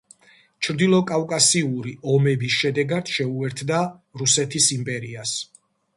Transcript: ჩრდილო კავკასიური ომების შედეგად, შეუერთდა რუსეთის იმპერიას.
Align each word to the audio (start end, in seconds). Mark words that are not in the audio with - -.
ჩრდილო 0.67 1.01
კავკასიური 1.11 1.93
ომების 2.15 2.57
შედეგად, 2.63 3.11
შეუერთდა 3.19 3.83
რუსეთის 4.23 4.71
იმპერიას. 4.81 5.37